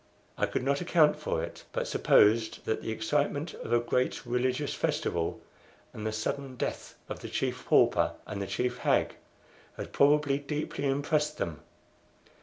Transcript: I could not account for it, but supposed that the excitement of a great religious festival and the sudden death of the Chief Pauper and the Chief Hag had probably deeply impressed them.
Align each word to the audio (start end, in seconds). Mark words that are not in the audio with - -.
I 0.35 0.47
could 0.47 0.63
not 0.63 0.81
account 0.81 1.15
for 1.15 1.43
it, 1.43 1.65
but 1.71 1.87
supposed 1.87 2.65
that 2.65 2.81
the 2.81 2.89
excitement 2.89 3.53
of 3.53 3.71
a 3.71 3.79
great 3.79 4.25
religious 4.25 4.73
festival 4.73 5.39
and 5.93 6.07
the 6.07 6.11
sudden 6.11 6.55
death 6.55 6.95
of 7.07 7.19
the 7.19 7.29
Chief 7.29 7.67
Pauper 7.67 8.13
and 8.25 8.41
the 8.41 8.47
Chief 8.47 8.79
Hag 8.79 9.13
had 9.77 9.93
probably 9.93 10.39
deeply 10.39 10.87
impressed 10.87 11.37
them. 11.37 11.59